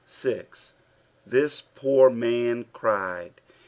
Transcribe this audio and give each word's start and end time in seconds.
6. 0.07 0.73
'■ 1.29 1.31
Thi* 1.31 1.63
poor 1.75 2.09
man 2.09 2.65
cried." 2.73 3.39